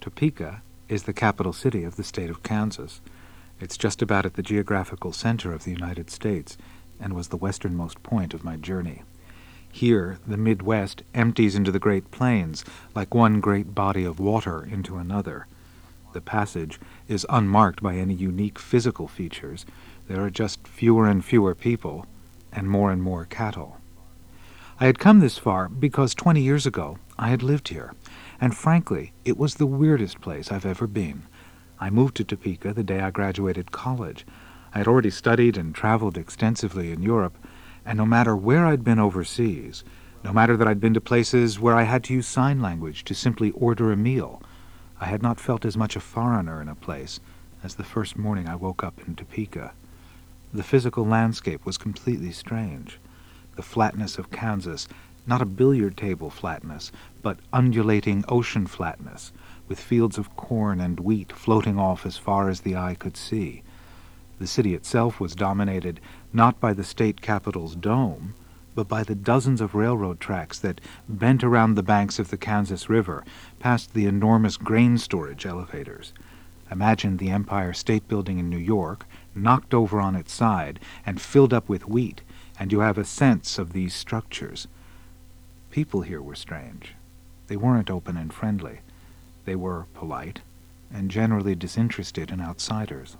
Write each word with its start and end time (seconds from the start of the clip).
Topeka 0.00 0.62
is 0.88 1.02
the 1.02 1.12
capital 1.12 1.52
city 1.52 1.84
of 1.84 1.96
the 1.96 2.04
state 2.04 2.30
of 2.30 2.42
Kansas. 2.42 3.00
It's 3.60 3.76
just 3.76 4.00
about 4.00 4.24
at 4.24 4.34
the 4.34 4.42
geographical 4.42 5.12
center 5.12 5.52
of 5.52 5.64
the 5.64 5.72
United 5.72 6.10
States 6.10 6.56
and 7.00 7.12
was 7.12 7.28
the 7.28 7.36
westernmost 7.36 8.02
point 8.02 8.34
of 8.34 8.44
my 8.44 8.56
journey. 8.56 9.02
Here, 9.70 10.18
the 10.26 10.36
Midwest 10.36 11.02
empties 11.14 11.54
into 11.54 11.70
the 11.70 11.78
Great 11.78 12.10
Plains 12.10 12.64
like 12.94 13.14
one 13.14 13.40
great 13.40 13.74
body 13.74 14.04
of 14.04 14.18
water 14.18 14.64
into 14.64 14.96
another. 14.96 15.46
The 16.14 16.20
passage 16.20 16.80
is 17.06 17.26
unmarked 17.28 17.82
by 17.82 17.96
any 17.96 18.14
unique 18.14 18.58
physical 18.58 19.08
features. 19.08 19.66
There 20.08 20.22
are 20.22 20.30
just 20.30 20.66
fewer 20.66 21.06
and 21.06 21.24
fewer 21.24 21.54
people 21.54 22.06
and 22.50 22.70
more 22.70 22.90
and 22.90 23.02
more 23.02 23.26
cattle. 23.26 23.76
I 24.80 24.86
had 24.86 24.98
come 24.98 25.20
this 25.20 25.38
far 25.38 25.68
because 25.68 26.14
twenty 26.14 26.40
years 26.40 26.64
ago 26.64 26.98
I 27.18 27.28
had 27.28 27.42
lived 27.42 27.68
here, 27.68 27.92
and 28.40 28.56
frankly, 28.56 29.12
it 29.24 29.36
was 29.36 29.54
the 29.54 29.66
weirdest 29.66 30.20
place 30.20 30.52
I've 30.52 30.66
ever 30.66 30.86
been. 30.86 31.24
I 31.80 31.90
moved 31.90 32.16
to 32.16 32.24
Topeka 32.24 32.72
the 32.72 32.82
day 32.82 33.00
I 33.00 33.10
graduated 33.10 33.72
college. 33.72 34.26
I 34.74 34.78
had 34.78 34.88
already 34.88 35.10
studied 35.10 35.56
and 35.56 35.74
traveled 35.74 36.16
extensively 36.16 36.92
in 36.92 37.02
Europe, 37.02 37.36
and 37.84 37.96
no 37.96 38.06
matter 38.06 38.36
where 38.36 38.66
I'd 38.66 38.84
been 38.84 38.98
overseas, 38.98 39.84
no 40.24 40.32
matter 40.32 40.56
that 40.56 40.68
I'd 40.68 40.80
been 40.80 40.94
to 40.94 41.00
places 41.00 41.60
where 41.60 41.74
I 41.74 41.84
had 41.84 42.04
to 42.04 42.14
use 42.14 42.26
sign 42.26 42.60
language 42.60 43.04
to 43.04 43.14
simply 43.14 43.50
order 43.52 43.92
a 43.92 43.96
meal, 43.96 44.42
I 45.00 45.06
had 45.06 45.22
not 45.22 45.40
felt 45.40 45.64
as 45.64 45.76
much 45.76 45.94
a 45.94 46.00
foreigner 46.00 46.60
in 46.60 46.68
a 46.68 46.74
place 46.74 47.20
as 47.62 47.76
the 47.76 47.84
first 47.84 48.18
morning 48.18 48.48
I 48.48 48.56
woke 48.56 48.82
up 48.82 49.00
in 49.06 49.14
Topeka. 49.14 49.72
The 50.52 50.62
physical 50.62 51.06
landscape 51.06 51.64
was 51.64 51.78
completely 51.78 52.32
strange. 52.32 52.98
The 53.56 53.62
flatness 53.62 54.18
of 54.18 54.30
Kansas, 54.30 54.88
not 55.28 55.42
a 55.42 55.46
billiard 55.46 55.94
table 55.94 56.30
flatness, 56.30 56.90
but 57.22 57.38
undulating 57.52 58.24
ocean 58.28 58.66
flatness, 58.66 59.30
with 59.68 59.78
fields 59.78 60.16
of 60.16 60.34
corn 60.36 60.80
and 60.80 60.98
wheat 60.98 61.30
floating 61.30 61.78
off 61.78 62.06
as 62.06 62.16
far 62.16 62.48
as 62.48 62.62
the 62.62 62.74
eye 62.74 62.96
could 62.98 63.16
see. 63.16 63.62
The 64.38 64.46
city 64.46 64.74
itself 64.74 65.20
was 65.20 65.34
dominated 65.34 66.00
not 66.32 66.58
by 66.58 66.72
the 66.72 66.82
state 66.82 67.20
capitol's 67.20 67.76
dome, 67.76 68.34
but 68.74 68.88
by 68.88 69.02
the 69.02 69.14
dozens 69.14 69.60
of 69.60 69.74
railroad 69.74 70.18
tracks 70.18 70.58
that 70.60 70.80
bent 71.08 71.44
around 71.44 71.74
the 71.74 71.82
banks 71.82 72.18
of 72.18 72.30
the 72.30 72.36
Kansas 72.38 72.88
River 72.88 73.24
past 73.58 73.92
the 73.92 74.06
enormous 74.06 74.56
grain 74.56 74.96
storage 74.96 75.44
elevators. 75.44 76.14
Imagine 76.70 77.16
the 77.16 77.30
Empire 77.30 77.72
State 77.72 78.06
Building 78.08 78.38
in 78.38 78.48
New 78.48 78.56
York, 78.56 79.04
knocked 79.34 79.74
over 79.74 80.00
on 80.00 80.14
its 80.14 80.32
side 80.32 80.78
and 81.04 81.20
filled 81.20 81.52
up 81.52 81.68
with 81.68 81.88
wheat, 81.88 82.22
and 82.58 82.72
you 82.72 82.80
have 82.80 82.96
a 82.96 83.04
sense 83.04 83.58
of 83.58 83.72
these 83.72 83.94
structures. 83.94 84.68
People 85.70 86.00
here 86.00 86.22
were 86.22 86.34
strange. 86.34 86.94
They 87.46 87.56
weren't 87.56 87.90
open 87.90 88.16
and 88.16 88.32
friendly. 88.32 88.80
They 89.44 89.56
were 89.56 89.86
polite 89.94 90.40
and 90.92 91.10
generally 91.10 91.54
disinterested 91.54 92.30
in 92.30 92.40
outsiders. 92.40 93.16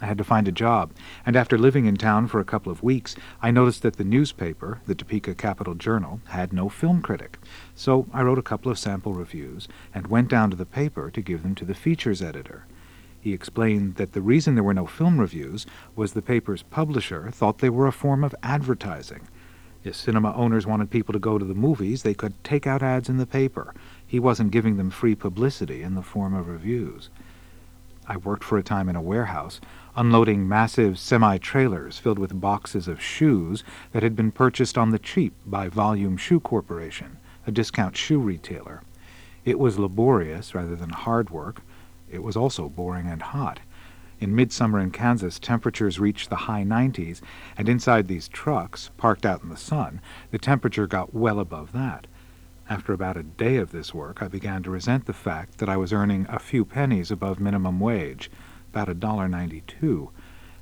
I 0.00 0.06
had 0.06 0.18
to 0.18 0.24
find 0.24 0.46
a 0.48 0.52
job, 0.52 0.92
and 1.24 1.36
after 1.36 1.56
living 1.56 1.86
in 1.86 1.96
town 1.96 2.26
for 2.26 2.40
a 2.40 2.44
couple 2.44 2.70
of 2.70 2.82
weeks, 2.82 3.14
I 3.40 3.50
noticed 3.50 3.82
that 3.82 3.96
the 3.96 4.04
newspaper, 4.04 4.80
the 4.86 4.94
Topeka 4.94 5.34
Capital 5.34 5.74
Journal, 5.74 6.20
had 6.26 6.52
no 6.52 6.68
film 6.68 7.00
critic. 7.00 7.38
So 7.74 8.06
I 8.12 8.22
wrote 8.22 8.38
a 8.38 8.42
couple 8.42 8.70
of 8.70 8.78
sample 8.78 9.14
reviews 9.14 9.66
and 9.94 10.08
went 10.08 10.28
down 10.28 10.50
to 10.50 10.56
the 10.56 10.66
paper 10.66 11.10
to 11.10 11.22
give 11.22 11.42
them 11.42 11.54
to 11.54 11.64
the 11.64 11.74
features 11.74 12.20
editor. 12.20 12.66
He 13.20 13.32
explained 13.32 13.94
that 13.94 14.12
the 14.12 14.20
reason 14.20 14.54
there 14.54 14.64
were 14.64 14.74
no 14.74 14.86
film 14.86 15.18
reviews 15.18 15.64
was 15.96 16.12
the 16.12 16.20
paper's 16.20 16.62
publisher 16.62 17.30
thought 17.30 17.58
they 17.58 17.70
were 17.70 17.86
a 17.86 17.92
form 17.92 18.22
of 18.22 18.34
advertising. 18.42 19.28
If 19.84 19.94
cinema 19.94 20.34
owners 20.34 20.66
wanted 20.66 20.90
people 20.90 21.12
to 21.12 21.18
go 21.18 21.36
to 21.36 21.44
the 21.44 21.54
movies, 21.54 22.02
they 22.02 22.14
could 22.14 22.42
take 22.42 22.66
out 22.66 22.82
ads 22.82 23.10
in 23.10 23.18
the 23.18 23.26
paper. 23.26 23.74
He 24.06 24.18
wasn't 24.18 24.50
giving 24.50 24.78
them 24.78 24.90
free 24.90 25.14
publicity 25.14 25.82
in 25.82 25.94
the 25.94 26.02
form 26.02 26.34
of 26.34 26.48
reviews. 26.48 27.10
I 28.06 28.16
worked 28.16 28.44
for 28.44 28.56
a 28.56 28.62
time 28.62 28.88
in 28.88 28.96
a 28.96 29.02
warehouse, 29.02 29.60
unloading 29.94 30.48
massive 30.48 30.98
semi 30.98 31.36
trailers 31.36 31.98
filled 31.98 32.18
with 32.18 32.40
boxes 32.40 32.88
of 32.88 33.02
shoes 33.02 33.62
that 33.92 34.02
had 34.02 34.16
been 34.16 34.32
purchased 34.32 34.78
on 34.78 34.88
the 34.88 34.98
cheap 34.98 35.34
by 35.44 35.68
Volume 35.68 36.16
Shoe 36.16 36.40
Corporation, 36.40 37.18
a 37.46 37.52
discount 37.52 37.94
shoe 37.94 38.18
retailer. 38.18 38.82
It 39.44 39.58
was 39.58 39.78
laborious 39.78 40.54
rather 40.54 40.76
than 40.76 40.90
hard 40.90 41.28
work. 41.28 41.60
It 42.10 42.22
was 42.22 42.36
also 42.36 42.70
boring 42.70 43.06
and 43.06 43.20
hot. 43.20 43.60
In 44.20 44.34
midsummer 44.34 44.78
in 44.78 44.90
Kansas, 44.90 45.38
temperatures 45.38 45.98
reached 45.98 46.30
the 46.30 46.36
high 46.36 46.62
90s, 46.62 47.20
and 47.58 47.68
inside 47.68 48.08
these 48.08 48.28
trucks, 48.28 48.90
parked 48.96 49.26
out 49.26 49.42
in 49.42 49.48
the 49.48 49.56
sun, 49.56 50.00
the 50.30 50.38
temperature 50.38 50.86
got 50.86 51.12
well 51.14 51.40
above 51.40 51.72
that. 51.72 52.06
After 52.68 52.92
about 52.92 53.16
a 53.16 53.22
day 53.22 53.56
of 53.56 53.72
this 53.72 53.92
work, 53.92 54.22
I 54.22 54.28
began 54.28 54.62
to 54.62 54.70
resent 54.70 55.04
the 55.04 55.12
fact 55.12 55.58
that 55.58 55.68
I 55.68 55.76
was 55.76 55.92
earning 55.92 56.26
a 56.28 56.38
few 56.38 56.64
pennies 56.64 57.10
above 57.10 57.38
minimum 57.38 57.78
wage, 57.80 58.30
about 58.72 58.88
a 58.88 58.94
dollar 58.94 59.28
ninety-two. 59.28 60.10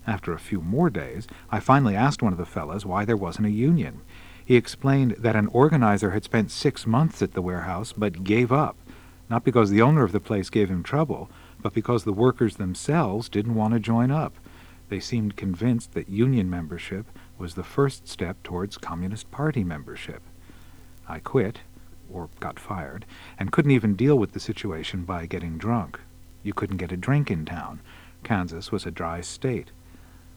After 0.06 0.32
a 0.32 0.40
few 0.40 0.60
more 0.60 0.90
days, 0.90 1.28
I 1.50 1.60
finally 1.60 1.94
asked 1.94 2.22
one 2.22 2.32
of 2.32 2.38
the 2.38 2.44
fellows 2.44 2.84
why 2.84 3.04
there 3.04 3.16
wasn't 3.16 3.46
a 3.46 3.50
union. 3.50 4.00
He 4.44 4.56
explained 4.56 5.12
that 5.18 5.36
an 5.36 5.46
organizer 5.48 6.10
had 6.10 6.24
spent 6.24 6.50
six 6.50 6.86
months 6.86 7.22
at 7.22 7.34
the 7.34 7.42
warehouse 7.42 7.92
but 7.92 8.24
gave 8.24 8.50
up, 8.50 8.76
not 9.30 9.44
because 9.44 9.70
the 9.70 9.82
owner 9.82 10.02
of 10.02 10.10
the 10.10 10.18
place 10.18 10.50
gave 10.50 10.68
him 10.68 10.82
trouble, 10.82 11.30
but 11.62 11.72
because 11.72 12.04
the 12.04 12.12
workers 12.12 12.56
themselves 12.56 13.28
didn't 13.28 13.54
want 13.54 13.72
to 13.72 13.80
join 13.80 14.10
up. 14.10 14.34
They 14.88 15.00
seemed 15.00 15.36
convinced 15.36 15.94
that 15.94 16.08
union 16.08 16.50
membership 16.50 17.06
was 17.38 17.54
the 17.54 17.64
first 17.64 18.06
step 18.06 18.42
towards 18.42 18.76
Communist 18.76 19.30
Party 19.30 19.64
membership. 19.64 20.22
I 21.08 21.18
quit 21.18 21.60
or 22.12 22.28
got 22.40 22.58
fired, 22.60 23.06
and 23.38 23.50
couldn't 23.52 23.70
even 23.70 23.96
deal 23.96 24.18
with 24.18 24.32
the 24.32 24.40
situation 24.40 25.04
by 25.04 25.24
getting 25.24 25.56
drunk. 25.56 25.98
You 26.42 26.52
couldn't 26.52 26.76
get 26.76 26.92
a 26.92 26.96
drink 26.96 27.30
in 27.30 27.46
town. 27.46 27.80
Kansas 28.22 28.70
was 28.70 28.84
a 28.84 28.90
dry 28.90 29.20
state. 29.22 29.70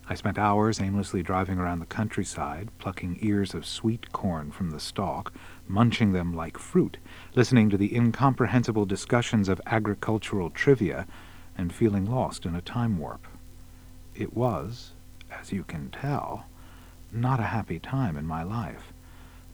I 0.08 0.14
spent 0.14 0.38
hours 0.38 0.80
aimlessly 0.80 1.24
driving 1.24 1.58
around 1.58 1.80
the 1.80 1.88
countryside, 1.88 2.70
plucking 2.78 3.18
ears 3.22 3.56
of 3.56 3.66
sweet 3.66 4.12
corn 4.12 4.52
from 4.52 4.70
the 4.70 4.80
stalk, 4.80 5.34
munching 5.68 6.12
them 6.12 6.32
like 6.34 6.60
fruit, 6.60 6.98
listening 7.34 7.72
to 7.72 7.78
the 7.78 7.96
incomprehensible 7.96 8.86
discussions 8.86 9.50
of 9.50 9.60
agricultural 9.66 10.52
trivia, 10.52 11.08
and 11.58 11.74
feeling 11.74 12.06
lost 12.06 12.46
in 12.46 12.54
a 12.54 12.62
time 12.62 13.00
warp. 13.00 13.26
It 14.14 14.36
was, 14.36 14.94
as 15.32 15.52
you 15.52 15.64
can 15.64 15.90
tell, 15.90 16.46
not 17.12 17.40
a 17.40 17.44
happy 17.44 17.80
time 17.80 18.16
in 18.16 18.28
my 18.28 18.44
life. 18.44 18.94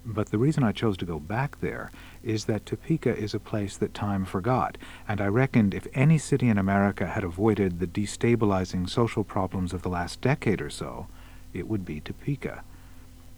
But 0.06 0.30
the 0.30 0.40
reason 0.40 0.64
I 0.64 0.72
chose 0.72 0.98
to 0.98 1.06
go 1.06 1.20
back 1.20 1.60
there 1.62 1.92
is 2.24 2.46
that 2.46 2.66
Topeka 2.66 3.16
is 3.16 3.34
a 3.34 3.40
place 3.40 3.78
that 3.78 3.94
time 3.94 4.26
forgot, 4.26 4.78
and 5.08 5.22
I 5.22 5.28
reckoned 5.28 5.74
if 5.74 5.88
any 5.94 6.18
city 6.18 6.50
in 6.50 6.58
America 6.58 7.06
had 7.06 7.24
avoided 7.24 7.80
the 7.80 7.88
destabilizing 7.88 8.90
social 8.90 9.24
problems 9.24 9.74
of 9.74 9.84
the 9.84 9.90
last 9.90 10.20
decade 10.20 10.62
or 10.62 10.72
so, 10.72 11.08
it 11.54 11.68
would 11.68 11.86
be 11.86 12.00
Topeka. 12.00 12.64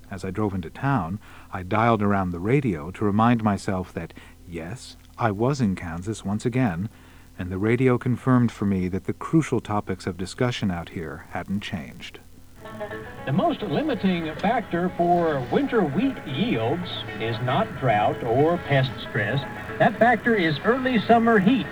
As 0.10 0.24
I 0.24 0.32
drove 0.32 0.54
into 0.54 0.70
town, 0.70 1.20
I 1.52 1.64
dialed 1.64 2.02
around 2.02 2.32
the 2.32 2.40
radio 2.40 2.92
to 2.92 3.06
remind 3.06 3.44
myself 3.44 3.94
that, 3.94 4.14
yes, 4.48 4.96
I 5.18 5.32
was 5.32 5.60
in 5.60 5.76
Kansas 5.76 6.24
once 6.24 6.46
again, 6.46 6.88
and 7.38 7.52
the 7.52 7.58
radio 7.58 7.98
confirmed 7.98 8.52
for 8.52 8.66
me 8.66 8.88
that 8.88 9.06
the 9.06 9.14
crucial 9.14 9.60
topics 9.60 10.08
of 10.08 10.18
discussion 10.18 10.72
out 10.72 10.90
here 10.90 11.26
hadn't 11.32 11.62
changed. 11.62 12.20
The 13.26 13.32
most 13.32 13.62
limiting 13.62 14.34
factor 14.36 14.92
for 14.98 15.40
winter 15.52 15.82
wheat 15.82 16.18
yields 16.28 16.90
is 17.20 17.40
not 17.42 17.68
drought 17.80 18.22
or 18.24 18.58
pest 18.58 18.92
stress. 19.10 19.40
That 19.80 19.98
factor 19.98 20.36
is 20.36 20.60
early 20.66 21.00
summer 21.00 21.40
heat, 21.40 21.68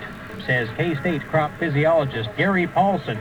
says 0.46 0.68
K-State 0.76 1.22
crop 1.28 1.52
physiologist 1.58 2.30
Gary 2.36 2.66
Paulsen. 2.66 3.18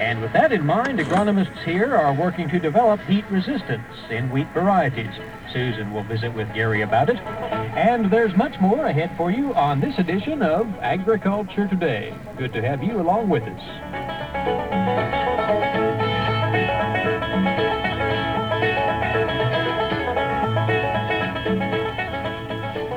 And 0.00 0.20
with 0.22 0.32
that 0.32 0.52
in 0.52 0.66
mind, 0.66 0.98
agronomists 0.98 1.62
here 1.62 1.94
are 1.94 2.12
working 2.12 2.48
to 2.48 2.58
develop 2.58 3.00
heat 3.02 3.24
resistance 3.30 3.84
in 4.10 4.30
wheat 4.30 4.48
varieties. 4.52 5.14
Susan 5.52 5.92
will 5.92 6.02
visit 6.02 6.34
with 6.34 6.52
Gary 6.52 6.82
about 6.82 7.10
it. 7.10 7.18
And 7.18 8.10
there's 8.10 8.34
much 8.36 8.58
more 8.60 8.86
ahead 8.86 9.14
for 9.16 9.30
you 9.30 9.54
on 9.54 9.80
this 9.80 9.98
edition 9.98 10.42
of 10.42 10.66
Agriculture 10.80 11.68
Today. 11.68 12.12
Good 12.36 12.52
to 12.54 12.62
have 12.62 12.82
you 12.82 13.00
along 13.00 13.28
with 13.28 13.44
us. 13.44 15.03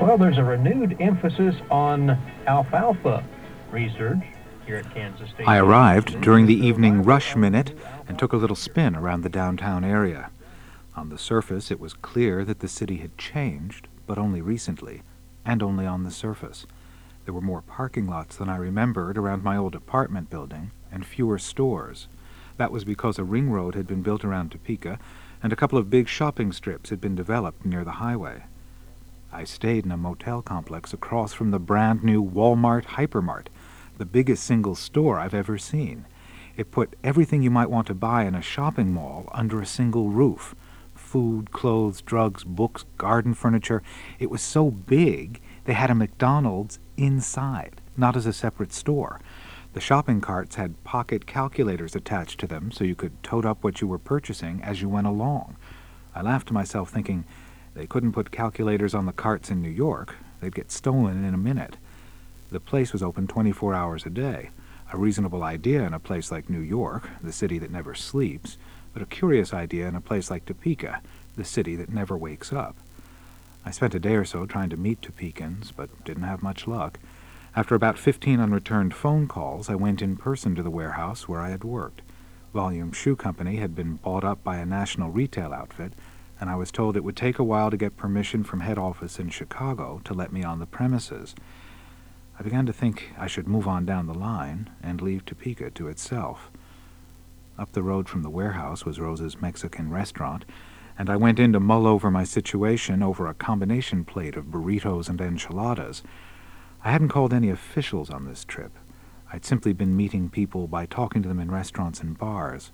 Well, 0.07 0.17
there's 0.17 0.37
a 0.37 0.43
renewed 0.45 0.95
emphasis 1.01 1.53
on 1.69 2.11
alfalfa 2.47 3.25
research 3.73 4.23
here 4.65 4.77
at 4.77 4.89
Kansas 4.93 5.29
State. 5.31 5.45
I 5.45 5.57
arrived 5.57 6.21
during 6.21 6.45
the 6.45 6.55
evening 6.55 7.03
rush 7.03 7.35
minute 7.35 7.77
and 8.07 8.17
took 8.17 8.31
a 8.31 8.37
little 8.37 8.55
spin 8.55 8.95
around 8.95 9.23
the 9.23 9.29
downtown 9.29 9.83
area. 9.83 10.29
On 10.95 11.09
the 11.09 11.17
surface, 11.17 11.71
it 11.71 11.81
was 11.81 11.93
clear 11.93 12.45
that 12.45 12.59
the 12.59 12.69
city 12.69 12.99
had 12.99 13.17
changed, 13.17 13.89
but 14.05 14.17
only 14.17 14.41
recently, 14.41 15.01
and 15.43 15.61
only 15.61 15.85
on 15.85 16.03
the 16.03 16.11
surface. 16.11 16.65
There 17.25 17.33
were 17.33 17.41
more 17.41 17.61
parking 17.61 18.07
lots 18.07 18.37
than 18.37 18.47
I 18.47 18.55
remembered 18.55 19.17
around 19.17 19.43
my 19.43 19.57
old 19.57 19.75
apartment 19.75 20.29
building, 20.29 20.71
and 20.89 21.05
fewer 21.05 21.37
stores. 21.37 22.07
That 22.55 22.71
was 22.71 22.85
because 22.85 23.19
a 23.19 23.25
ring 23.25 23.49
road 23.49 23.75
had 23.75 23.87
been 23.87 24.03
built 24.03 24.23
around 24.23 24.53
Topeka, 24.53 24.99
and 25.43 25.51
a 25.51 25.57
couple 25.57 25.77
of 25.77 25.89
big 25.89 26.07
shopping 26.07 26.53
strips 26.53 26.91
had 26.91 27.01
been 27.01 27.15
developed 27.15 27.65
near 27.65 27.83
the 27.83 27.99
highway. 27.99 28.43
I 29.37 29.43
stayed 29.43 29.85
in 29.85 29.91
a 29.91 29.97
motel 29.97 30.41
complex 30.41 30.93
across 30.93 31.31
from 31.31 31.51
the 31.51 31.59
brand 31.59 32.03
new 32.03 32.23
Walmart 32.23 32.85
Hypermart, 32.85 33.49
the 33.99 34.03
biggest 34.03 34.43
single 34.43 34.73
store 34.73 35.19
I've 35.19 35.35
ever 35.35 35.59
seen. 35.59 36.07
It 36.55 36.71
put 36.71 36.95
everything 37.03 37.43
you 37.43 37.51
might 37.51 37.69
want 37.69 37.85
to 37.85 37.93
buy 37.93 38.25
in 38.25 38.33
a 38.33 38.41
shopping 38.41 38.91
mall 38.91 39.29
under 39.31 39.61
a 39.61 39.65
single 39.67 40.09
roof 40.09 40.55
food, 40.95 41.51
clothes, 41.51 42.01
drugs, 42.01 42.43
books, 42.43 42.85
garden 42.97 43.35
furniture. 43.35 43.83
It 44.17 44.31
was 44.31 44.41
so 44.41 44.71
big 44.71 45.39
they 45.65 45.73
had 45.73 45.91
a 45.91 45.95
McDonald's 45.95 46.79
inside, 46.97 47.79
not 47.95 48.15
as 48.15 48.25
a 48.25 48.33
separate 48.33 48.73
store. 48.73 49.21
The 49.73 49.79
shopping 49.79 50.19
carts 50.19 50.55
had 50.55 50.83
pocket 50.83 51.27
calculators 51.27 51.95
attached 51.95 52.39
to 52.39 52.47
them 52.47 52.71
so 52.71 52.83
you 52.83 52.95
could 52.95 53.21
tote 53.21 53.45
up 53.45 53.63
what 53.63 53.81
you 53.81 53.87
were 53.87 53.99
purchasing 53.99 54.63
as 54.63 54.81
you 54.81 54.89
went 54.89 55.05
along. 55.05 55.57
I 56.15 56.23
laughed 56.23 56.47
to 56.47 56.55
myself, 56.55 56.89
thinking 56.89 57.25
they 57.77 57.85
couldn't 57.85 58.13
put 58.13 58.31
calculators 58.31 58.95
on 58.95 59.05
the 59.05 59.11
carts 59.11 59.51
in 59.51 59.61
New 59.61 59.69
York. 59.69 60.15
They'd 60.41 60.55
get 60.55 60.71
stolen 60.71 61.23
in 61.23 61.33
a 61.33 61.37
minute. 61.37 61.77
The 62.49 62.59
place 62.59 62.91
was 62.91 63.03
open 63.03 63.27
24 63.27 63.73
hours 63.75 64.05
a 64.05 64.09
day. 64.09 64.49
A 64.91 64.97
reasonable 64.97 65.43
idea 65.43 65.85
in 65.85 65.93
a 65.93 65.99
place 65.99 66.31
like 66.31 66.49
New 66.49 66.61
York, 66.61 67.09
the 67.21 67.31
city 67.31 67.59
that 67.59 67.71
never 67.71 67.93
sleeps, 67.93 68.57
but 68.93 69.03
a 69.03 69.05
curious 69.05 69.53
idea 69.53 69.87
in 69.87 69.95
a 69.95 70.01
place 70.01 70.31
like 70.31 70.45
Topeka, 70.45 71.01
the 71.35 71.43
city 71.43 71.75
that 71.75 71.89
never 71.89 72.17
wakes 72.17 72.51
up. 72.51 72.75
I 73.65 73.71
spent 73.71 73.93
a 73.93 73.99
day 73.99 74.15
or 74.15 74.25
so 74.25 74.45
trying 74.45 74.69
to 74.69 74.77
meet 74.77 75.01
Topekans, 75.01 75.71
but 75.75 76.03
didn't 76.03 76.23
have 76.23 76.41
much 76.41 76.67
luck. 76.67 76.99
After 77.55 77.75
about 77.75 77.99
15 77.99 78.39
unreturned 78.39 78.95
phone 78.95 79.27
calls, 79.27 79.69
I 79.69 79.75
went 79.75 80.01
in 80.01 80.15
person 80.15 80.55
to 80.55 80.63
the 80.63 80.71
warehouse 80.71 81.27
where 81.27 81.41
I 81.41 81.49
had 81.49 81.63
worked. 81.63 82.01
Volume 82.53 82.91
Shoe 82.91 83.15
Company 83.15 83.57
had 83.57 83.75
been 83.75 83.95
bought 83.97 84.23
up 84.23 84.43
by 84.43 84.57
a 84.57 84.65
national 84.65 85.11
retail 85.11 85.53
outfit, 85.53 85.93
and 86.39 86.49
I 86.49 86.55
was 86.55 86.71
told 86.71 86.95
it 86.95 87.03
would 87.03 87.15
take 87.15 87.39
a 87.39 87.43
while 87.43 87.71
to 87.71 87.77
get 87.77 87.97
permission 87.97 88.43
from 88.43 88.59
head 88.59 88.77
office 88.77 89.19
in 89.19 89.29
Chicago 89.29 90.01
to 90.03 90.13
let 90.13 90.31
me 90.31 90.43
on 90.43 90.59
the 90.59 90.65
premises. 90.65 91.35
I 92.39 92.43
began 92.43 92.65
to 92.67 92.73
think 92.73 93.11
I 93.17 93.27
should 93.27 93.47
move 93.47 93.67
on 93.67 93.85
down 93.85 94.05
the 94.05 94.13
line 94.13 94.69
and 94.83 95.01
leave 95.01 95.25
Topeka 95.25 95.71
to 95.71 95.87
itself. 95.87 96.51
Up 97.57 97.71
the 97.71 97.81
road 97.81 98.07
from 98.07 98.21
the 98.21 98.29
warehouse 98.29 98.85
was 98.85 98.99
Rosa's 98.99 99.41
Mexican 99.41 99.89
restaurant, 99.89 100.45
and 100.99 101.09
I 101.09 101.15
went 101.15 101.39
in 101.39 101.53
to 101.53 101.59
mull 101.59 101.87
over 101.87 102.11
my 102.11 102.23
situation 102.23 103.01
over 103.01 103.27
a 103.27 103.33
combination 103.33 104.05
plate 104.05 104.35
of 104.35 104.45
burritos 104.45 105.09
and 105.09 105.19
enchiladas. 105.19 106.03
I 106.83 106.91
hadn't 106.91 107.09
called 107.09 107.33
any 107.33 107.49
officials 107.49 108.11
on 108.11 108.25
this 108.25 108.45
trip. 108.45 108.71
I'd 109.33 109.45
simply 109.45 109.73
been 109.73 109.97
meeting 109.97 110.29
people 110.29 110.67
by 110.67 110.85
talking 110.85 111.23
to 111.23 111.27
them 111.27 111.39
in 111.39 111.49
restaurants 111.49 111.99
and 112.01 112.17
bars. 112.17 112.71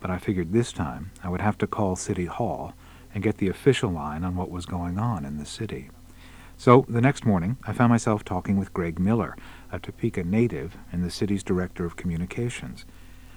But 0.00 0.10
I 0.10 0.18
figured 0.18 0.52
this 0.52 0.72
time 0.72 1.10
I 1.24 1.28
would 1.28 1.40
have 1.40 1.58
to 1.58 1.66
call 1.66 1.96
City 1.96 2.26
Hall 2.26 2.74
and 3.14 3.22
get 3.22 3.38
the 3.38 3.48
official 3.48 3.90
line 3.90 4.24
on 4.24 4.36
what 4.36 4.50
was 4.50 4.66
going 4.66 4.98
on 4.98 5.24
in 5.24 5.38
the 5.38 5.46
city. 5.46 5.90
So 6.56 6.84
the 6.88 7.00
next 7.00 7.24
morning, 7.24 7.56
I 7.64 7.72
found 7.72 7.90
myself 7.90 8.24
talking 8.24 8.56
with 8.56 8.74
Greg 8.74 8.98
Miller, 8.98 9.36
a 9.70 9.78
Topeka 9.78 10.24
native 10.24 10.76
and 10.90 11.04
the 11.04 11.10
city's 11.10 11.44
director 11.44 11.84
of 11.84 11.96
communications. 11.96 12.84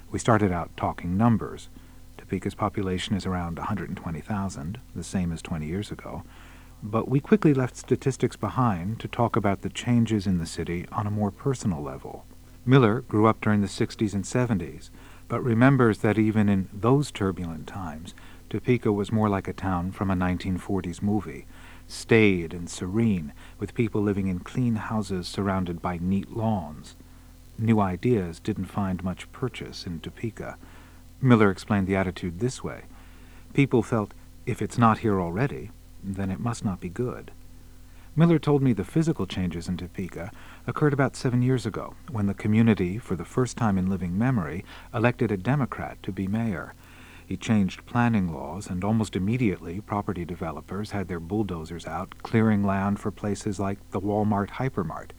We 0.10 0.18
started 0.18 0.52
out 0.52 0.76
talking 0.76 1.18
numbers. 1.18 1.70
Topeka's 2.18 2.56
population 2.56 3.16
is 3.16 3.26
around 3.26 3.58
120,000, 3.60 4.80
the 4.96 5.04
same 5.04 5.32
as 5.32 5.42
20 5.42 5.68
years 5.68 5.92
ago. 5.92 6.24
But 6.82 7.08
we 7.08 7.20
quickly 7.20 7.54
left 7.54 7.78
statistics 7.78 8.36
behind 8.36 9.00
to 9.02 9.08
talk 9.08 9.36
about 9.36 9.62
the 9.62 9.70
changes 9.70 10.26
in 10.26 10.40
the 10.40 10.48
city 10.48 10.88
on 10.92 11.06
a 11.06 11.12
more 11.12 11.30
personal 11.30 11.82
level. 11.82 12.26
Miller 12.66 13.02
grew 13.02 13.28
up 13.28 13.40
during 13.40 13.62
the 13.62 13.68
60s 13.68 14.14
and 14.14 14.24
70s, 14.24 14.90
but 15.28 15.44
remembers 15.44 16.00
that 16.00 16.18
even 16.18 16.50
in 16.50 16.70
those 16.74 17.12
turbulent 17.12 17.68
times, 17.68 18.16
Topeka 18.52 18.92
was 18.92 19.14
more 19.14 19.30
like 19.30 19.48
a 19.48 19.54
town 19.54 19.94
from 19.94 20.12
a 20.12 20.14
1940s 20.14 21.02
movie, 21.02 21.46
staid 21.88 22.54
and 22.54 22.70
serene, 22.70 23.32
with 23.60 23.74
people 23.74 24.02
living 24.02 24.28
in 24.28 24.40
clean 24.40 24.76
houses 24.76 25.26
surrounded 25.26 25.82
by 25.82 25.98
neat 26.02 26.36
lawns. 26.36 26.98
New 27.58 27.80
ideas 27.80 28.42
didn't 28.42 28.66
find 28.66 29.06
much 29.06 29.32
purchase 29.32 29.86
in 29.86 30.02
Topeka. 30.02 30.58
Miller 31.22 31.50
explained 31.50 31.88
the 31.88 31.96
attitude 31.96 32.42
this 32.42 32.62
way 32.62 32.82
People 33.54 33.82
felt, 33.82 34.14
if 34.46 34.62
it's 34.62 34.78
not 34.78 34.98
here 34.98 35.22
already, 35.22 35.72
then 36.04 36.30
it 36.30 36.42
must 36.42 36.66
not 36.66 36.82
be 36.82 36.90
good. 36.90 37.32
Miller 38.18 38.38
told 38.38 38.62
me 38.62 38.74
the 38.74 38.84
physical 38.84 39.26
changes 39.26 39.70
in 39.70 39.78
Topeka 39.78 40.30
occurred 40.68 40.92
about 40.92 41.16
seven 41.16 41.42
years 41.42 41.66
ago, 41.66 41.96
when 42.10 42.28
the 42.28 42.34
community, 42.34 42.98
for 42.98 43.16
the 43.16 43.24
first 43.24 43.56
time 43.56 43.78
in 43.78 43.90
living 43.90 44.18
memory, 44.18 44.66
elected 44.94 45.32
a 45.32 45.38
Democrat 45.38 46.04
to 46.04 46.12
be 46.12 46.28
mayor. 46.28 46.74
He 47.32 47.38
changed 47.38 47.86
planning 47.86 48.34
laws, 48.34 48.70
and 48.70 48.84
almost 48.84 49.16
immediately 49.16 49.80
property 49.80 50.26
developers 50.26 50.92
had 50.92 51.08
their 51.08 51.22
bulldozers 51.22 51.88
out, 51.88 52.14
clearing 52.24 52.62
land 52.62 53.00
for 53.00 53.10
places 53.10 53.58
like 53.58 53.80
the 53.92 54.02
Walmart 54.02 54.50
Hypermart. 54.50 55.12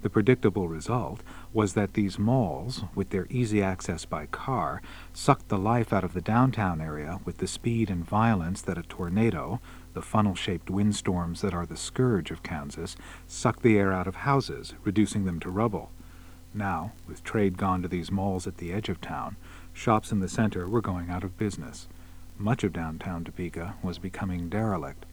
The 0.00 0.08
predictable 0.08 0.66
result 0.66 1.20
was 1.52 1.74
that 1.74 1.92
these 1.92 2.18
malls, 2.18 2.84
with 2.94 3.10
their 3.10 3.26
easy 3.28 3.62
access 3.62 4.06
by 4.06 4.24
car, 4.28 4.80
sucked 5.12 5.50
the 5.50 5.58
life 5.58 5.92
out 5.92 6.04
of 6.04 6.14
the 6.14 6.22
downtown 6.22 6.80
area 6.80 7.20
with 7.26 7.36
the 7.36 7.46
speed 7.46 7.90
and 7.90 8.02
violence 8.02 8.62
that 8.62 8.78
a 8.78 8.82
tornado, 8.82 9.60
the 9.92 10.00
funnel-shaped 10.00 10.70
windstorms 10.70 11.42
that 11.42 11.52
are 11.52 11.66
the 11.66 11.76
scourge 11.76 12.30
of 12.30 12.42
Kansas, 12.42 12.96
suck 13.26 13.60
the 13.60 13.78
air 13.78 13.92
out 13.92 14.06
of 14.06 14.14
houses, 14.14 14.72
reducing 14.84 15.26
them 15.26 15.38
to 15.40 15.50
rubble. 15.50 15.90
Now, 16.54 16.92
with 17.06 17.24
trade 17.24 17.58
gone 17.58 17.82
to 17.82 17.88
these 17.88 18.10
malls 18.10 18.46
at 18.46 18.56
the 18.56 18.72
edge 18.72 18.88
of 18.88 19.02
town, 19.02 19.36
Shops 19.72 20.12
in 20.12 20.20
the 20.20 20.28
center 20.28 20.68
were 20.68 20.80
going 20.80 21.10
out 21.10 21.24
of 21.24 21.38
business. 21.38 21.88
Much 22.38 22.64
of 22.64 22.72
downtown 22.72 23.24
Topeka 23.24 23.74
was 23.82 23.98
becoming 23.98 24.48
derelict. 24.48 25.06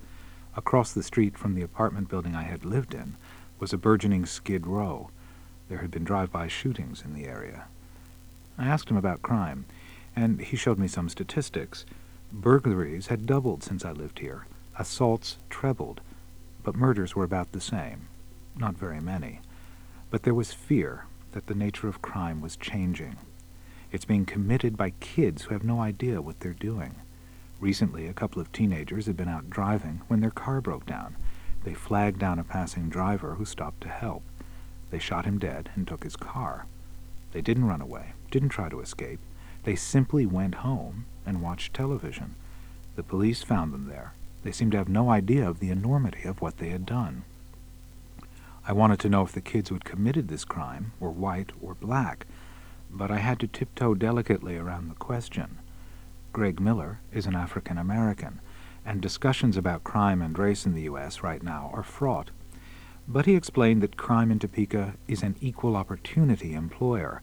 Across 0.56 0.94
the 0.94 1.04
street 1.04 1.38
from 1.38 1.56
the 1.56 1.62
apartment 1.62 2.10
building 2.10 2.36
I 2.36 2.44
had 2.44 2.66
lived 2.66 2.94
in 2.94 3.16
was 3.60 3.74
a 3.74 3.78
burgeoning 3.78 4.26
skid 4.26 4.68
row. 4.68 5.10
There 5.70 5.80
had 5.80 5.92
been 5.92 6.04
drive-by 6.04 6.48
shootings 6.48 7.04
in 7.04 7.14
the 7.14 7.26
area. 7.26 7.66
I 8.58 8.66
asked 8.66 8.90
him 8.90 8.98
about 8.98 9.22
crime, 9.22 9.66
and 10.16 10.42
he 10.42 10.58
showed 10.58 10.78
me 10.78 10.88
some 10.88 11.10
statistics. 11.10 11.86
Burglaries 12.32 13.08
had 13.08 13.26
doubled 13.26 13.64
since 13.64 13.86
I 13.86 13.92
lived 13.92 14.20
here, 14.20 14.46
assaults 14.78 15.38
trebled, 15.50 16.02
but 16.64 16.76
murders 16.76 17.16
were 17.16 17.24
about 17.24 17.52
the 17.52 17.62
same. 17.62 18.08
Not 18.58 18.76
very 18.76 19.00
many. 19.00 19.42
But 20.10 20.24
there 20.24 20.34
was 20.34 20.52
fear 20.54 21.06
that 21.32 21.48
the 21.48 21.56
nature 21.56 21.88
of 21.88 22.02
crime 22.02 22.42
was 22.42 22.56
changing. 22.56 23.16
It's 23.92 24.06
being 24.06 24.26
committed 24.26 24.78
by 24.78 24.92
kids 25.00 25.44
who 25.44 25.54
have 25.54 25.64
no 25.64 25.82
idea 25.82 26.22
what 26.22 26.40
they're 26.40 26.54
doing. 26.54 26.96
Recently, 27.60 28.08
a 28.08 28.14
couple 28.14 28.42
of 28.42 28.52
teenagers 28.52 29.08
had 29.08 29.18
been 29.18 29.28
out 29.28 29.50
driving 29.50 30.02
when 30.08 30.22
their 30.22 30.30
car 30.30 30.62
broke 30.62 30.86
down. 30.86 31.16
They 31.64 31.74
flagged 31.74 32.20
down 32.20 32.40
a 32.40 32.44
passing 32.44 32.90
driver 32.90 33.36
who 33.36 33.46
stopped 33.46 33.82
to 33.82 33.90
help. 33.90 34.24
They 34.92 35.00
shot 35.00 35.26
him 35.26 35.40
dead 35.40 35.70
and 35.76 35.88
took 35.88 36.04
his 36.04 36.16
car. 36.16 36.66
They 37.32 37.42
didn't 37.42 37.66
run 37.66 37.82
away, 37.82 38.14
didn't 38.32 38.50
try 38.50 38.70
to 38.70 38.80
escape. 38.80 39.20
They 39.64 39.76
simply 39.76 40.26
went 40.26 40.56
home 40.56 41.06
and 41.26 41.42
watched 41.42 41.74
television. 41.74 42.36
The 42.96 43.04
police 43.04 43.44
found 43.44 43.74
them 43.74 43.88
there. 43.88 44.14
They 44.44 44.52
seemed 44.52 44.72
to 44.72 44.78
have 44.78 44.90
no 44.90 45.10
idea 45.10 45.48
of 45.48 45.60
the 45.60 45.70
enormity 45.70 46.24
of 46.24 46.42
what 46.42 46.58
they 46.58 46.70
had 46.70 46.86
done. 46.86 47.24
I 48.68 48.72
wanted 48.72 49.00
to 49.00 49.10
know 49.10 49.24
if 49.24 49.32
the 49.32 49.42
kids 49.42 49.70
who 49.70 49.76
had 49.76 49.84
committed 49.84 50.28
this 50.28 50.46
crime 50.46 50.94
were 51.00 51.10
white 51.10 51.52
or 51.62 51.74
black 51.74 52.26
but 52.90 53.12
I 53.12 53.18
had 53.18 53.40
to 53.40 53.48
tiptoe 53.48 53.94
delicately 53.94 54.58
around 54.58 54.90
the 54.90 54.96
question. 54.96 55.60
Greg 56.34 56.60
Miller 56.60 57.00
is 57.14 57.26
an 57.26 57.36
African 57.36 57.78
American, 57.78 58.40
and 58.86 59.02
discussions 59.02 59.58
about 59.58 59.84
crime 59.84 60.22
and 60.22 60.38
race 60.38 60.66
in 60.66 60.74
the 60.74 60.84
U.S. 60.84 61.22
right 61.22 61.44
now 61.44 61.72
are 61.74 61.84
fraught. 61.84 62.32
But 63.08 63.26
he 63.26 63.36
explained 63.36 63.82
that 63.82 63.98
crime 63.98 64.32
in 64.32 64.40
Topeka 64.40 64.96
is 65.08 65.24
an 65.24 65.36
equal 65.42 65.76
opportunity 65.76 66.54
employer. 66.54 67.22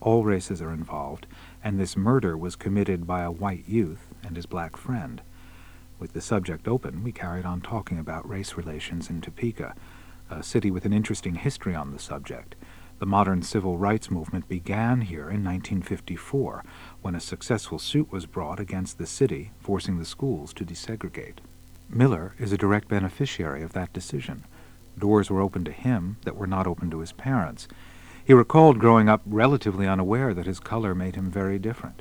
All 0.00 0.24
races 0.24 0.62
are 0.62 0.72
involved, 0.72 1.26
and 1.62 1.78
this 1.78 1.96
murder 1.96 2.36
was 2.36 2.56
committed 2.56 3.06
by 3.06 3.22
a 3.22 3.30
white 3.30 3.64
youth 3.66 4.14
and 4.22 4.36
his 4.36 4.46
black 4.46 4.76
friend. 4.76 5.22
With 5.98 6.12
the 6.12 6.20
subject 6.20 6.68
open, 6.68 7.02
we 7.02 7.12
carried 7.12 7.44
on 7.44 7.60
talking 7.60 7.98
about 7.98 8.28
race 8.28 8.54
relations 8.54 9.10
in 9.10 9.20
Topeka, 9.20 9.74
a 10.30 10.42
city 10.42 10.70
with 10.70 10.84
an 10.84 10.92
interesting 10.92 11.36
history 11.36 11.74
on 11.74 11.92
the 11.92 11.98
subject. 11.98 12.54
The 13.00 13.06
modern 13.06 13.42
civil 13.42 13.76
rights 13.76 14.08
movement 14.08 14.48
began 14.48 15.00
here 15.00 15.28
in 15.28 15.42
1954 15.44 16.64
when 17.02 17.16
a 17.16 17.20
successful 17.20 17.80
suit 17.80 18.12
was 18.12 18.24
brought 18.24 18.60
against 18.60 18.98
the 18.98 19.06
city 19.06 19.50
forcing 19.58 19.98
the 19.98 20.04
schools 20.04 20.54
to 20.54 20.64
desegregate. 20.64 21.38
Miller 21.90 22.34
is 22.38 22.52
a 22.52 22.56
direct 22.56 22.88
beneficiary 22.88 23.62
of 23.62 23.72
that 23.72 23.92
decision. 23.92 24.44
Doors 24.96 25.28
were 25.28 25.40
open 25.40 25.64
to 25.64 25.72
him 25.72 26.18
that 26.24 26.36
were 26.36 26.46
not 26.46 26.68
open 26.68 26.88
to 26.90 27.00
his 27.00 27.10
parents. 27.10 27.66
He 28.24 28.32
recalled 28.32 28.78
growing 28.78 29.08
up 29.08 29.22
relatively 29.26 29.88
unaware 29.88 30.32
that 30.32 30.46
his 30.46 30.60
color 30.60 30.94
made 30.94 31.16
him 31.16 31.30
very 31.30 31.58
different. 31.58 32.00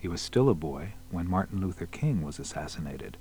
He 0.00 0.08
was 0.08 0.20
still 0.20 0.48
a 0.48 0.54
boy 0.54 0.94
when 1.10 1.30
Martin 1.30 1.60
Luther 1.60 1.86
King 1.86 2.22
was 2.22 2.40
assassinated. 2.40 3.16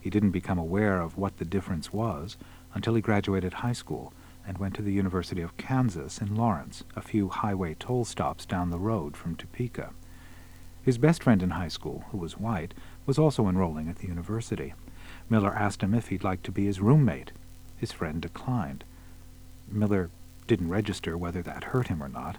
He 0.00 0.10
didn't 0.10 0.32
become 0.32 0.58
aware 0.58 1.00
of 1.00 1.16
what 1.16 1.38
the 1.38 1.44
difference 1.44 1.92
was 1.92 2.36
until 2.74 2.96
he 2.96 3.00
graduated 3.00 3.54
high 3.54 3.72
school 3.72 4.12
and 4.46 4.58
went 4.58 4.74
to 4.74 4.82
the 4.82 4.92
University 4.92 5.42
of 5.42 5.56
Kansas 5.56 6.20
in 6.20 6.34
Lawrence, 6.34 6.84
a 6.96 7.02
few 7.02 7.28
highway 7.28 7.74
toll 7.78 8.04
stops 8.04 8.44
down 8.46 8.70
the 8.70 8.78
road 8.78 9.16
from 9.16 9.36
Topeka. 9.36 9.90
His 10.82 10.98
best 10.98 11.22
friend 11.22 11.42
in 11.42 11.50
high 11.50 11.68
school, 11.68 12.04
who 12.10 12.18
was 12.18 12.38
white, 12.38 12.74
was 13.06 13.18
also 13.18 13.48
enrolling 13.48 13.88
at 13.88 13.96
the 13.96 14.08
university. 14.08 14.74
Miller 15.28 15.54
asked 15.54 15.82
him 15.82 15.94
if 15.94 16.08
he'd 16.08 16.24
like 16.24 16.42
to 16.42 16.52
be 16.52 16.64
his 16.64 16.80
roommate. 16.80 17.32
His 17.76 17.92
friend 17.92 18.20
declined. 18.20 18.84
Miller 19.68 20.10
didn't 20.46 20.70
register 20.70 21.16
whether 21.16 21.42
that 21.42 21.64
hurt 21.64 21.88
him 21.88 22.02
or 22.02 22.08
not, 22.08 22.38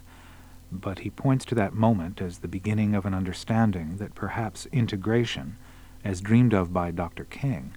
but 0.70 1.00
he 1.00 1.10
points 1.10 1.44
to 1.46 1.54
that 1.54 1.74
moment 1.74 2.20
as 2.20 2.38
the 2.38 2.48
beginning 2.48 2.94
of 2.94 3.06
an 3.06 3.14
understanding 3.14 3.96
that 3.98 4.14
perhaps 4.14 4.66
integration, 4.72 5.56
as 6.04 6.20
dreamed 6.20 6.52
of 6.52 6.72
by 6.72 6.90
Dr. 6.90 7.24
King, 7.24 7.74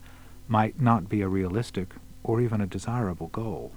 might 0.48 0.82
not 0.82 1.10
be 1.10 1.22
a 1.22 1.28
realistic 1.28 1.94
or 2.24 2.42
even 2.42 2.60
a 2.60 2.68
desirable 2.68 3.28
goal. 3.28 3.72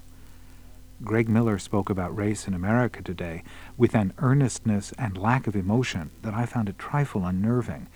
Greg 1.04 1.28
Miller 1.28 1.60
spoke 1.60 1.88
about 1.88 2.16
race 2.16 2.48
in 2.48 2.54
America 2.54 3.00
today 3.00 3.44
with 3.76 3.94
an 3.94 4.12
earnestness 4.18 4.92
and 4.98 5.16
lack 5.16 5.46
of 5.46 5.54
emotion 5.54 6.10
that 6.22 6.34
I 6.34 6.44
found 6.44 6.68
a 6.68 6.72
trifle 6.72 7.24
unnerving. 7.24 7.86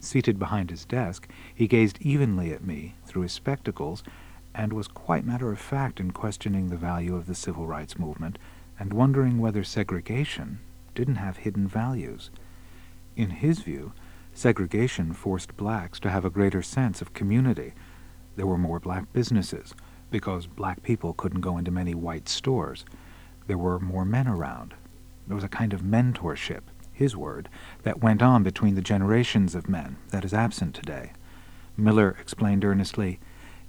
Seated 0.00 0.38
behind 0.38 0.68
his 0.68 0.84
desk, 0.84 1.26
he 1.54 1.66
gazed 1.66 1.98
evenly 2.02 2.52
at 2.52 2.62
me 2.62 2.94
through 3.06 3.22
his 3.22 3.32
spectacles 3.32 4.02
and 4.54 4.74
was 4.74 4.86
quite 4.86 5.24
matter 5.24 5.50
of 5.50 5.58
fact 5.58 5.98
in 5.98 6.10
questioning 6.10 6.68
the 6.68 6.76
value 6.76 7.16
of 7.16 7.24
the 7.26 7.34
civil 7.34 7.66
rights 7.66 7.98
movement 7.98 8.38
and 8.78 8.92
wondering 8.92 9.38
whether 9.38 9.64
segregation 9.64 10.58
didn't 10.94 11.14
have 11.16 11.38
hidden 11.38 11.66
values. 11.66 12.30
In 13.16 13.30
his 13.30 13.60
view, 13.60 13.94
segregation 14.34 15.14
forced 15.14 15.56
blacks 15.56 15.98
to 16.00 16.10
have 16.10 16.26
a 16.26 16.30
greater 16.30 16.60
sense 16.60 17.00
of 17.00 17.14
community. 17.14 17.72
There 18.36 18.46
were 18.46 18.58
more 18.58 18.78
black 18.78 19.10
businesses 19.14 19.74
because 20.12 20.46
black 20.46 20.82
people 20.84 21.14
couldn't 21.14 21.40
go 21.40 21.58
into 21.58 21.72
many 21.72 21.94
white 21.94 22.28
stores. 22.28 22.84
There 23.48 23.58
were 23.58 23.80
more 23.80 24.04
men 24.04 24.28
around. 24.28 24.74
There 25.26 25.34
was 25.34 25.42
a 25.42 25.48
kind 25.48 25.72
of 25.72 25.80
mentorship, 25.80 26.60
his 26.92 27.16
word, 27.16 27.48
that 27.82 28.02
went 28.02 28.22
on 28.22 28.44
between 28.44 28.76
the 28.76 28.82
generations 28.82 29.56
of 29.56 29.68
men 29.68 29.96
that 30.10 30.24
is 30.24 30.34
absent 30.34 30.74
today. 30.74 31.12
Miller 31.76 32.16
explained 32.20 32.64
earnestly, 32.64 33.18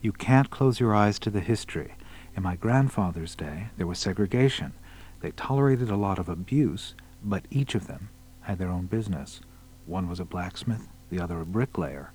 You 0.02 0.12
can't 0.12 0.52
close 0.52 0.80
your 0.80 0.94
eyes 0.94 1.18
to 1.20 1.30
the 1.30 1.40
history. 1.40 1.96
In 2.36 2.44
my 2.44 2.56
grandfather's 2.56 3.36
day, 3.36 3.70
there 3.78 3.88
was 3.88 3.98
segregation. 3.98 4.74
They 5.22 5.32
tolerated 5.32 5.90
a 5.90 5.96
lot 5.96 6.20
of 6.20 6.28
abuse, 6.28 6.94
but 7.24 7.46
each 7.50 7.74
of 7.74 7.88
them 7.88 8.10
had 8.42 8.60
their 8.60 8.70
own 8.70 8.88
business. 8.88 9.40
One 9.86 10.10
was 10.10 10.20
a 10.20 10.26
blacksmith, 10.26 10.90
the 11.10 11.20
other 11.20 11.40
a 11.40 11.46
bricklayer. 11.46 12.12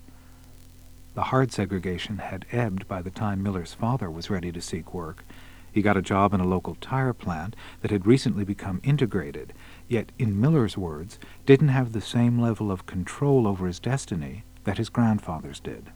The 1.19 1.35
hard 1.35 1.51
segregation 1.51 2.19
had 2.19 2.47
ebbed 2.53 2.87
by 2.87 3.03
the 3.03 3.11
time 3.11 3.43
Miller's 3.43 3.75
father 3.75 4.09
was 4.09 4.31
ready 4.31 4.53
to 4.53 4.61
seek 4.61 4.95
work. 4.95 5.25
He 5.73 5.83
got 5.83 5.97
a 5.97 6.01
job 6.01 6.33
in 6.33 6.39
a 6.39 6.47
local 6.47 6.77
tire 6.77 7.13
plant 7.13 7.57
that 7.81 7.91
had 7.91 8.07
recently 8.07 8.45
become 8.45 8.81
integrated, 8.85 9.53
yet, 9.89 10.13
in 10.17 10.41
Miller's 10.41 10.79
words, 10.79 11.19
didn't 11.45 11.71
have 11.71 11.91
the 11.91 12.01
same 12.01 12.41
level 12.41 12.71
of 12.71 12.87
control 12.87 13.49
over 13.49 13.67
his 13.67 13.81
destiny 13.81 14.45
that 14.63 14.79
his 14.79 14.91
grandfather's 14.91 15.59
did. 15.59 15.91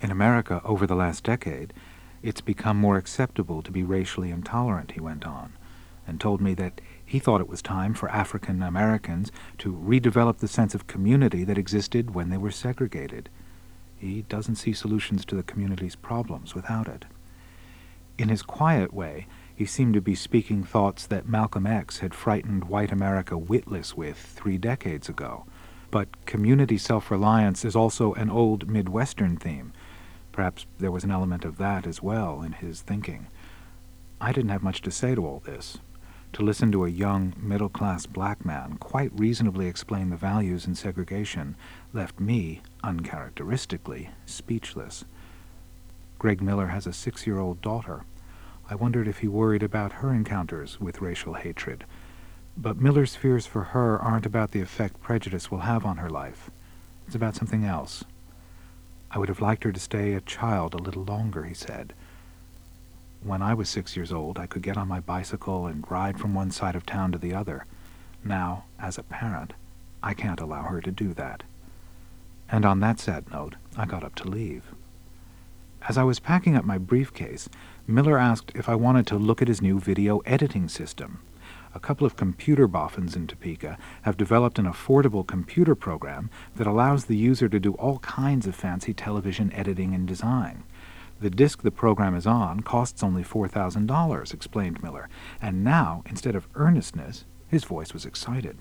In 0.00 0.10
America, 0.10 0.62
over 0.64 0.86
the 0.86 0.96
last 0.96 1.22
decade, 1.22 1.74
it's 2.22 2.40
become 2.40 2.78
more 2.78 2.96
acceptable 2.96 3.60
to 3.60 3.70
be 3.70 3.82
racially 3.82 4.30
intolerant, 4.30 4.92
he 4.92 5.00
went 5.00 5.26
on, 5.26 5.52
and 6.06 6.18
told 6.18 6.40
me 6.40 6.54
that 6.54 6.80
he 7.04 7.18
thought 7.18 7.42
it 7.42 7.50
was 7.50 7.60
time 7.60 7.92
for 7.92 8.08
African 8.08 8.62
Americans 8.62 9.30
to 9.58 9.74
redevelop 9.74 10.38
the 10.38 10.48
sense 10.48 10.74
of 10.74 10.86
community 10.86 11.44
that 11.44 11.58
existed 11.58 12.14
when 12.14 12.30
they 12.30 12.38
were 12.38 12.50
segregated. 12.50 13.28
He 14.06 14.22
doesn't 14.22 14.54
see 14.54 14.72
solutions 14.72 15.24
to 15.24 15.34
the 15.34 15.42
community's 15.42 15.96
problems 15.96 16.54
without 16.54 16.86
it. 16.86 17.06
In 18.18 18.28
his 18.28 18.40
quiet 18.40 18.94
way, 18.94 19.26
he 19.54 19.66
seemed 19.66 19.94
to 19.94 20.00
be 20.00 20.14
speaking 20.14 20.62
thoughts 20.62 21.06
that 21.06 21.28
Malcolm 21.28 21.66
X 21.66 21.98
had 21.98 22.14
frightened 22.14 22.64
white 22.64 22.92
America 22.92 23.36
witless 23.36 23.96
with 23.96 24.16
three 24.16 24.58
decades 24.58 25.08
ago. 25.08 25.44
But 25.90 26.24
community 26.24 26.78
self-reliance 26.78 27.64
is 27.64 27.74
also 27.74 28.14
an 28.14 28.30
old 28.30 28.68
Midwestern 28.68 29.36
theme. 29.38 29.72
Perhaps 30.30 30.66
there 30.78 30.92
was 30.92 31.02
an 31.02 31.10
element 31.10 31.44
of 31.44 31.58
that 31.58 31.84
as 31.84 32.00
well 32.00 32.42
in 32.42 32.52
his 32.52 32.82
thinking. 32.82 33.26
I 34.20 34.30
didn't 34.30 34.50
have 34.50 34.62
much 34.62 34.82
to 34.82 34.90
say 34.92 35.16
to 35.16 35.26
all 35.26 35.40
this. 35.40 35.78
To 36.34 36.42
listen 36.42 36.70
to 36.72 36.84
a 36.84 36.90
young, 36.90 37.34
middle-class 37.38 38.06
black 38.06 38.44
man 38.44 38.76
quite 38.78 39.10
reasonably 39.18 39.66
explain 39.66 40.10
the 40.10 40.16
values 40.16 40.66
in 40.66 40.74
segregation 40.74 41.56
left 41.92 42.20
me, 42.20 42.60
uncharacteristically, 42.86 44.10
speechless. 44.26 45.04
Greg 46.20 46.40
Miller 46.40 46.68
has 46.68 46.86
a 46.86 46.92
six-year-old 46.92 47.60
daughter. 47.60 48.04
I 48.70 48.76
wondered 48.76 49.08
if 49.08 49.18
he 49.18 49.28
worried 49.28 49.64
about 49.64 49.94
her 49.94 50.14
encounters 50.14 50.80
with 50.80 51.00
racial 51.00 51.34
hatred. 51.34 51.84
But 52.56 52.80
Miller's 52.80 53.16
fears 53.16 53.44
for 53.44 53.64
her 53.64 53.98
aren't 53.98 54.24
about 54.24 54.52
the 54.52 54.60
effect 54.60 55.02
prejudice 55.02 55.50
will 55.50 55.58
have 55.58 55.84
on 55.84 55.96
her 55.98 56.08
life. 56.08 56.48
It's 57.06 57.16
about 57.16 57.34
something 57.34 57.64
else. 57.64 58.04
I 59.10 59.18
would 59.18 59.28
have 59.28 59.42
liked 59.42 59.64
her 59.64 59.72
to 59.72 59.80
stay 59.80 60.14
a 60.14 60.20
child 60.20 60.72
a 60.72 60.78
little 60.78 61.04
longer, 61.04 61.44
he 61.44 61.54
said. 61.54 61.92
When 63.22 63.42
I 63.42 63.54
was 63.54 63.68
six 63.68 63.96
years 63.96 64.12
old, 64.12 64.38
I 64.38 64.46
could 64.46 64.62
get 64.62 64.76
on 64.76 64.86
my 64.86 65.00
bicycle 65.00 65.66
and 65.66 65.90
ride 65.90 66.20
from 66.20 66.34
one 66.34 66.52
side 66.52 66.76
of 66.76 66.86
town 66.86 67.10
to 67.12 67.18
the 67.18 67.34
other. 67.34 67.66
Now, 68.24 68.64
as 68.78 68.96
a 68.96 69.02
parent, 69.02 69.54
I 70.02 70.14
can't 70.14 70.40
allow 70.40 70.62
her 70.62 70.80
to 70.80 70.92
do 70.92 71.12
that. 71.14 71.42
And 72.48 72.64
on 72.64 72.80
that 72.80 73.00
sad 73.00 73.30
note, 73.30 73.56
I 73.76 73.86
got 73.86 74.04
up 74.04 74.14
to 74.16 74.28
leave. 74.28 74.64
As 75.88 75.96
I 75.98 76.02
was 76.04 76.18
packing 76.18 76.56
up 76.56 76.64
my 76.64 76.78
briefcase, 76.78 77.48
Miller 77.86 78.18
asked 78.18 78.52
if 78.54 78.68
I 78.68 78.74
wanted 78.74 79.06
to 79.08 79.16
look 79.16 79.40
at 79.40 79.48
his 79.48 79.62
new 79.62 79.78
video 79.78 80.18
editing 80.20 80.68
system. 80.68 81.20
A 81.74 81.80
couple 81.80 82.06
of 82.06 82.16
computer 82.16 82.66
boffins 82.66 83.14
in 83.14 83.26
Topeka 83.26 83.76
have 84.02 84.16
developed 84.16 84.58
an 84.58 84.64
affordable 84.64 85.26
computer 85.26 85.74
program 85.74 86.30
that 86.56 86.66
allows 86.66 87.04
the 87.04 87.16
user 87.16 87.48
to 87.48 87.60
do 87.60 87.74
all 87.74 87.98
kinds 87.98 88.46
of 88.46 88.56
fancy 88.56 88.94
television 88.94 89.52
editing 89.52 89.94
and 89.94 90.08
design. 90.08 90.64
The 91.20 91.30
disk 91.30 91.62
the 91.62 91.70
program 91.70 92.14
is 92.14 92.26
on 92.26 92.60
costs 92.60 93.02
only 93.02 93.22
$4,000, 93.22 94.34
explained 94.34 94.82
Miller, 94.82 95.08
and 95.40 95.62
now, 95.62 96.02
instead 96.06 96.34
of 96.34 96.48
earnestness, 96.54 97.24
his 97.48 97.64
voice 97.64 97.92
was 97.92 98.04
excited. 98.04 98.58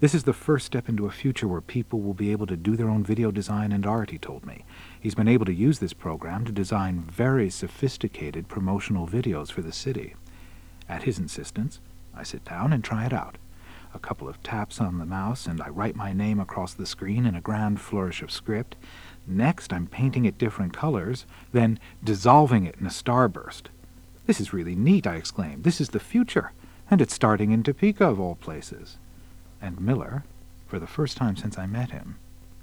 This 0.00 0.14
is 0.14 0.24
the 0.24 0.32
first 0.32 0.66
step 0.66 0.88
into 0.88 1.06
a 1.06 1.10
future 1.10 1.46
where 1.46 1.60
people 1.60 2.00
will 2.00 2.14
be 2.14 2.32
able 2.32 2.46
to 2.48 2.56
do 2.56 2.76
their 2.76 2.90
own 2.90 3.04
video 3.04 3.30
design 3.30 3.70
and 3.70 3.86
art, 3.86 4.10
he 4.10 4.18
told 4.18 4.44
me. 4.44 4.64
He's 5.00 5.14
been 5.14 5.28
able 5.28 5.46
to 5.46 5.54
use 5.54 5.78
this 5.78 5.92
program 5.92 6.44
to 6.44 6.52
design 6.52 7.00
very 7.00 7.48
sophisticated 7.48 8.48
promotional 8.48 9.06
videos 9.06 9.52
for 9.52 9.62
the 9.62 9.72
city. 9.72 10.14
At 10.88 11.04
his 11.04 11.18
insistence, 11.18 11.80
I 12.14 12.24
sit 12.24 12.44
down 12.44 12.72
and 12.72 12.82
try 12.82 13.06
it 13.06 13.12
out. 13.12 13.38
A 13.94 14.00
couple 14.00 14.28
of 14.28 14.42
taps 14.42 14.80
on 14.80 14.98
the 14.98 15.06
mouse, 15.06 15.46
and 15.46 15.62
I 15.62 15.68
write 15.68 15.94
my 15.94 16.12
name 16.12 16.40
across 16.40 16.74
the 16.74 16.86
screen 16.86 17.24
in 17.24 17.36
a 17.36 17.40
grand 17.40 17.80
flourish 17.80 18.20
of 18.20 18.32
script. 18.32 18.74
Next, 19.28 19.72
I'm 19.72 19.86
painting 19.86 20.24
it 20.24 20.38
different 20.38 20.72
colors, 20.72 21.24
then 21.52 21.78
dissolving 22.02 22.66
it 22.66 22.74
in 22.80 22.86
a 22.86 22.90
starburst. 22.90 23.66
This 24.26 24.40
is 24.40 24.52
really 24.52 24.74
neat, 24.74 25.06
I 25.06 25.14
exclaimed. 25.14 25.62
This 25.62 25.80
is 25.80 25.90
the 25.90 26.00
future, 26.00 26.50
and 26.90 27.00
it's 27.00 27.14
starting 27.14 27.52
in 27.52 27.62
Topeka, 27.62 28.04
of 28.04 28.18
all 28.18 28.34
places. 28.34 28.98
And 29.64 29.80
Miller, 29.80 30.24
for 30.66 30.78
the 30.78 30.86
first 30.86 31.16
time 31.16 31.36
since 31.36 31.56
I 31.56 31.64
met 31.64 31.90
him, 31.90 32.18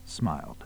smiled. 0.06 0.66